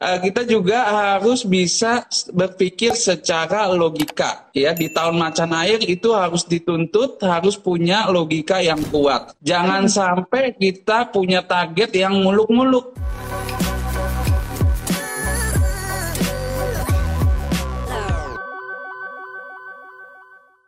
[0.00, 4.76] uh, kita juga harus bisa berpikir secara logika ya.
[4.76, 9.32] Di tahun macan air itu harus dituntut harus punya logika yang kuat.
[9.40, 12.96] Jangan sampai kita punya target yang muluk-muluk.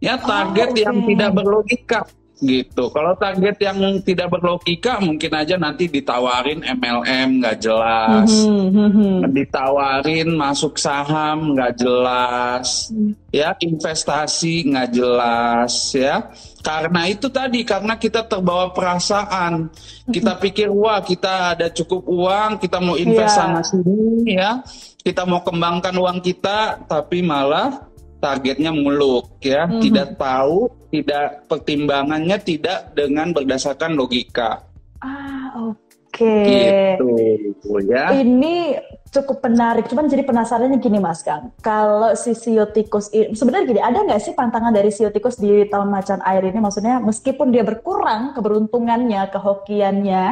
[0.00, 0.84] Ya target oh, okay.
[0.88, 2.00] yang tidak berlogika
[2.40, 2.88] gitu.
[2.88, 9.28] Kalau target yang tidak berlogika mungkin aja nanti ditawarin MLM nggak jelas, mm-hmm.
[9.28, 13.12] ditawarin masuk saham nggak jelas, mm.
[13.30, 16.32] ya investasi nggak jelas, ya.
[16.60, 19.72] Karena itu tadi karena kita terbawa perasaan,
[20.08, 23.36] kita pikir wah kita ada cukup uang, kita mau invest yeah.
[23.36, 24.60] sana sini, ya,
[25.00, 27.89] kita mau kembangkan uang kita, tapi malah
[28.20, 29.82] targetnya muluk ya, mm-hmm.
[29.82, 34.62] tidak tahu, tidak pertimbangannya tidak dengan berdasarkan logika.
[35.00, 35.80] Ah, oke.
[36.12, 37.00] Okay.
[37.00, 38.12] Gitu ya.
[38.12, 38.76] Ini
[39.10, 39.88] cukup menarik.
[39.90, 41.50] Cuman jadi penasarannya gini Mas Kang.
[41.64, 46.44] Kalau si siotikus sebenarnya gini, ada nggak sih pantangan dari siotikus di tahun macan air
[46.46, 46.60] ini?
[46.62, 50.24] Maksudnya meskipun dia berkurang keberuntungannya, kehokiannya,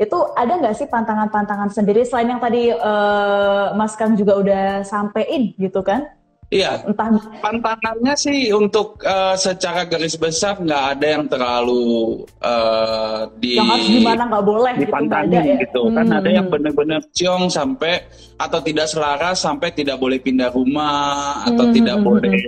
[0.00, 5.52] itu ada nggak sih pantangan-pantangan sendiri selain yang tadi uh, Mas Kang juga udah sampein
[5.60, 6.08] gitu kan?
[6.50, 13.54] Iya, entah pantangannya sih untuk uh, secara garis besar nggak ada yang terlalu uh, di
[13.54, 15.56] yang harus gimana nggak boleh gitu, dipantangin gitu, ya?
[15.62, 15.82] gitu.
[15.86, 15.94] Hmm.
[15.94, 18.02] kan ada yang benar-benar ciong sampai
[18.34, 21.74] atau tidak selaras sampai tidak boleh pindah rumah atau hmm.
[21.78, 22.06] tidak hmm.
[22.10, 22.42] boleh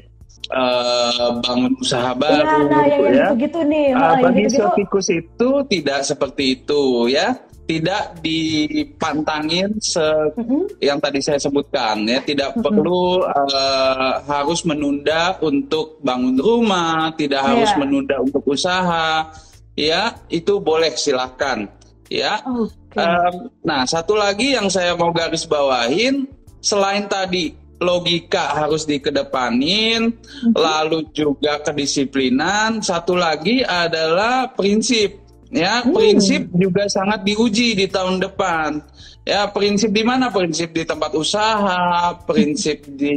[0.51, 3.29] uh, bangun usaha iya, baru ya, nah, gitu yang ya.
[3.39, 3.87] Gitu, nih.
[3.95, 4.67] Uh, bagi gitu,
[5.15, 7.39] itu tidak seperti itu ya
[7.73, 10.77] tidak dipantangin se mm-hmm.
[10.85, 12.65] yang tadi saya sebutkan ya tidak mm-hmm.
[12.69, 17.49] perlu uh, harus menunda untuk bangun rumah tidak yeah.
[17.49, 19.25] harus menunda untuk usaha
[19.73, 21.65] ya itu boleh silahkan
[22.13, 23.01] ya okay.
[23.01, 26.29] um, nah satu lagi yang saya mau garis bawahin
[26.61, 30.53] selain tadi logika harus dikedepanin mm-hmm.
[30.53, 35.22] lalu juga kedisiplinan satu lagi adalah prinsip
[35.53, 35.93] ya hmm.
[35.93, 38.81] prinsip juga sangat diuji di tahun depan
[39.23, 43.15] ya prinsip di mana prinsip di tempat usaha prinsip di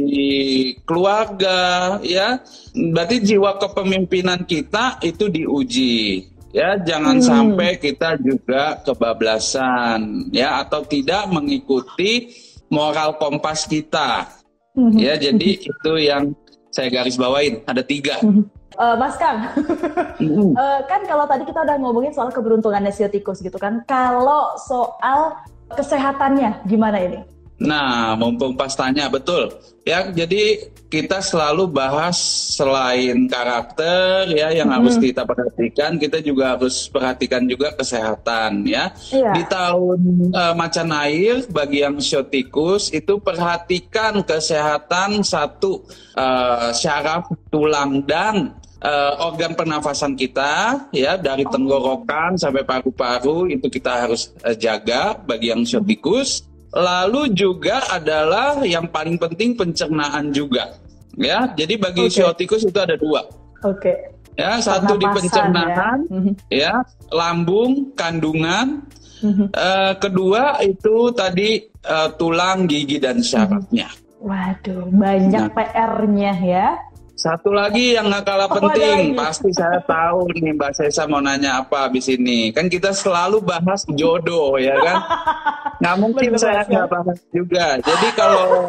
[0.84, 2.38] keluarga ya
[2.76, 7.26] berarti jiwa kepemimpinan kita itu diuji ya jangan hmm.
[7.26, 12.30] sampai kita juga kebablasan ya atau tidak mengikuti
[12.68, 14.28] moral kompas kita
[14.76, 15.00] hmm.
[15.00, 16.36] ya jadi itu yang
[16.68, 18.55] saya garis bawain ada tiga hmm.
[18.74, 23.86] Uh, Mas Kang, uh, kan kalau tadi kita udah ngomongin soal keberuntungan tikus gitu kan.
[23.86, 25.38] Kalau soal
[25.70, 27.35] kesehatannya gimana ini?
[27.56, 29.48] Nah, mumpung pas tanya betul.
[29.86, 32.14] Ya, jadi kita selalu bahas
[32.54, 34.76] selain karakter ya yang hmm.
[34.76, 38.92] harus kita perhatikan, kita juga harus perhatikan juga kesehatan ya.
[39.08, 39.32] Iya.
[39.34, 40.00] Di tahun
[40.30, 45.82] uh, macan air bagi yang siotikus itu perhatikan kesehatan satu
[46.14, 51.50] uh, syaraf tulang dan uh, organ pernafasan kita ya dari oh.
[51.50, 56.46] tenggorokan sampai paru-paru itu kita harus uh, jaga bagi yang siotikus.
[56.76, 60.76] Lalu juga adalah yang paling penting pencernaan juga.
[61.16, 62.20] Ya, jadi bagi okay.
[62.20, 63.24] siotikus itu ada dua.
[63.64, 63.80] Oke.
[63.80, 63.98] Okay.
[64.36, 66.04] Ya, satu di pencernaan,
[66.52, 68.84] ya, ya lambung, kandungan.
[69.24, 73.88] Uh, kedua itu tadi uh, tulang, gigi dan syarafnya.
[74.20, 75.54] Waduh, banyak nah.
[75.56, 76.68] PR-nya ya.
[77.16, 81.64] Satu lagi yang nggak kalah oh, penting, pasti saya tahu nih Mbak Sesa mau nanya
[81.64, 82.52] apa habis ini.
[82.52, 85.00] Kan kita selalu bahas jodoh ya kan?
[85.80, 87.66] Nggak mungkin Betul, saya nggak bahas juga.
[87.84, 88.68] Jadi kalau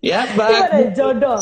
[0.00, 1.36] ya bagi jodoh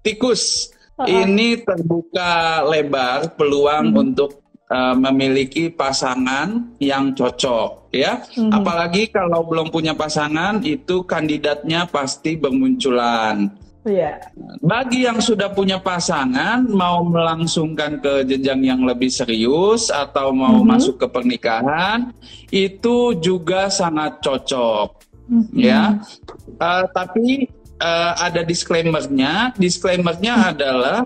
[0.00, 1.08] tikus uh -huh.
[1.08, 4.00] ini terbuka lebar peluang hmm.
[4.00, 4.40] untuk
[4.72, 8.24] uh, memiliki pasangan yang cocok ya.
[8.40, 8.56] Hmm.
[8.56, 13.68] Apalagi kalau belum punya pasangan itu kandidatnya pasti bermunculan.
[13.80, 14.20] Iya.
[14.60, 20.60] Bagi yang sudah punya pasangan, mau melangsungkan ke jenjang yang lebih serius atau mau mm
[20.60, 20.68] -hmm.
[20.68, 22.12] masuk ke pernikahan,
[22.52, 24.88] itu juga sangat cocok,
[25.32, 25.56] mm -hmm.
[25.56, 25.96] ya.
[26.60, 27.48] Uh, tapi
[27.80, 29.56] uh, ada disclaimernya.
[29.56, 30.52] Disclaimernya mm -hmm.
[30.52, 30.98] adalah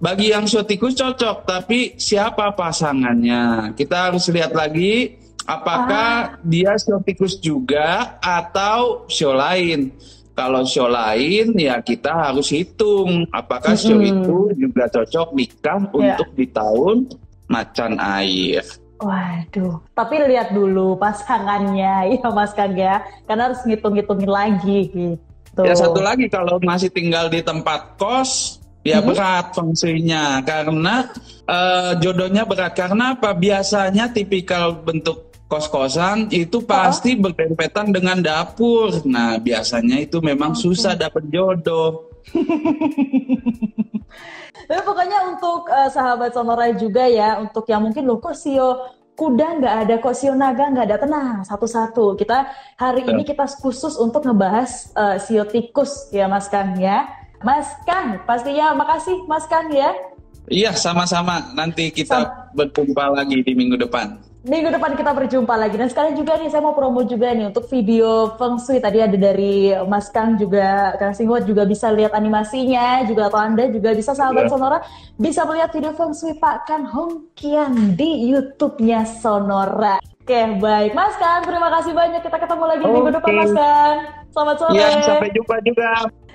[0.00, 3.76] bagi yang siotikus cocok, tapi siapa pasangannya?
[3.76, 6.40] Kita harus lihat lagi apakah ah.
[6.42, 9.92] dia siotikus juga atau sio lain
[10.42, 14.10] kalau show lain ya kita harus hitung apakah show mm -hmm.
[14.10, 16.18] itu juga cocok nikah yeah.
[16.18, 16.96] untuk di tahun
[17.46, 18.66] macan air.
[19.02, 25.62] Waduh, tapi lihat dulu pasangannya ya Mas Kang ya, karena harus ngitung-ngitungin lagi gitu.
[25.62, 29.08] Ya satu lagi kalau masih tinggal di tempat kos, ya mm -hmm.
[29.10, 30.94] berat fungsinya karena
[31.46, 33.30] uh, jodohnya berat karena apa?
[33.34, 37.28] Biasanya tipikal bentuk kos-kosan itu pasti oh.
[37.28, 38.88] berdempetan dengan dapur.
[39.04, 40.64] Nah, biasanya itu memang okay.
[40.64, 42.08] susah dapat jodoh.
[44.68, 49.60] Tapi pokoknya untuk uh, sahabat Sonora juga ya, untuk yang mungkin lo kok Sio kuda
[49.60, 52.16] nggak ada, kok Sio naga nggak ada, tenang satu-satu.
[52.16, 52.48] Kita
[52.80, 57.04] hari ini kita khusus untuk ngebahas uh, Sio tikus ya Mas Kang ya.
[57.44, 59.92] Mas Kang, pastinya makasih Mas Kang ya.
[60.48, 61.52] Iya, sama-sama.
[61.52, 62.56] Nanti kita Sama.
[62.56, 64.31] berjumpa lagi di minggu depan.
[64.42, 65.78] Minggu depan kita berjumpa lagi.
[65.78, 68.82] Dan sekarang juga nih saya mau promo juga nih untuk video Feng Shui.
[68.82, 73.06] Tadi ada dari Mas Kang juga, Kang Singwat juga bisa lihat animasinya.
[73.06, 74.50] Juga atau Anda juga bisa sahabat yeah.
[74.50, 74.78] Sonora
[75.14, 80.02] bisa melihat video Feng Shui Pak Kang Hongkian di YouTube-nya Sonora.
[80.02, 80.90] Oke, baik.
[80.90, 82.22] Mas Kang, terima kasih banyak.
[82.26, 82.94] Kita ketemu lagi okay.
[82.98, 83.96] minggu depan, Mas Kang.
[84.32, 84.70] Selamat sore.
[84.74, 85.90] Iya, sampai jumpa juga.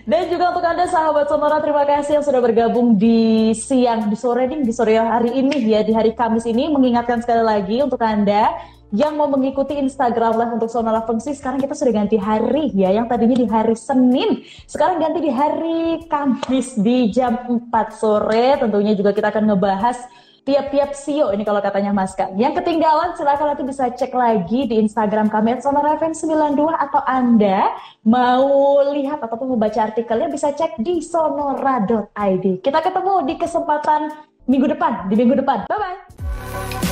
[0.07, 4.47] Dan juga untuk Anda sahabat Sonora, terima kasih yang sudah bergabung di siang, di sore
[4.47, 6.71] nih, di sore hari ini ya, di hari Kamis ini.
[6.71, 8.55] Mengingatkan sekali lagi untuk Anda
[8.95, 13.11] yang mau mengikuti Instagram Live untuk Sonora Fungsi, sekarang kita sudah ganti hari ya, yang
[13.11, 18.63] tadinya di hari Senin, sekarang ganti di hari Kamis di jam 4 sore.
[18.63, 20.07] Tentunya juga kita akan ngebahas
[20.47, 22.31] tiap-tiap sio ini kalau katanya Mas Kang.
[22.39, 27.75] Yang ketinggalan silahkan nanti bisa cek lagi di Instagram kami Sonora FM 92 atau Anda
[28.07, 32.63] mau lihat ataupun membaca artikelnya bisa cek di sonora.id.
[32.63, 34.01] Kita ketemu di kesempatan
[34.47, 35.67] minggu depan, di minggu depan.
[35.67, 36.86] Bye-bye.